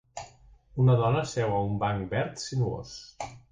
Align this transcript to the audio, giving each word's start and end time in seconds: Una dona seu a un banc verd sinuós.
Una 0.83 0.95
dona 1.01 1.21
seu 1.33 1.53
a 1.59 1.61
un 1.67 1.77
banc 1.85 2.09
verd 2.17 2.43
sinuós. 2.47 2.99